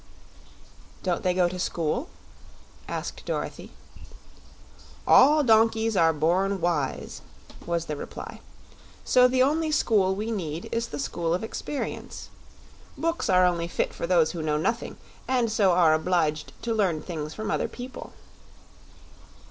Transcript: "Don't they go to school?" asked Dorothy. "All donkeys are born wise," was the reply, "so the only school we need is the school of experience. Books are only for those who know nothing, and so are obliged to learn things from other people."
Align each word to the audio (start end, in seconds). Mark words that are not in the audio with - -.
"Don't 1.03 1.21
they 1.21 1.35
go 1.35 1.47
to 1.47 1.59
school?" 1.59 2.09
asked 2.87 3.23
Dorothy. 3.23 3.69
"All 5.05 5.43
donkeys 5.43 5.95
are 5.95 6.11
born 6.11 6.59
wise," 6.59 7.21
was 7.67 7.85
the 7.85 7.95
reply, 7.95 8.39
"so 9.05 9.27
the 9.27 9.43
only 9.43 9.69
school 9.69 10.15
we 10.15 10.31
need 10.31 10.67
is 10.71 10.87
the 10.87 10.97
school 10.97 11.35
of 11.35 11.43
experience. 11.43 12.29
Books 12.97 13.29
are 13.29 13.45
only 13.45 13.67
for 13.67 14.07
those 14.07 14.31
who 14.31 14.41
know 14.41 14.57
nothing, 14.57 14.97
and 15.27 15.51
so 15.51 15.71
are 15.73 15.93
obliged 15.93 16.51
to 16.63 16.73
learn 16.73 17.03
things 17.03 17.35
from 17.35 17.51
other 17.51 17.67
people." 17.67 18.13